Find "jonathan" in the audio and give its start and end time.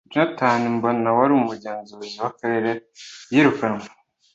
0.13-0.61